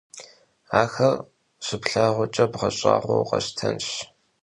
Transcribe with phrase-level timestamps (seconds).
[0.81, 1.15] Axer
[1.65, 3.87] şıplhağuç'e bğeş'ağueu vukheştenş!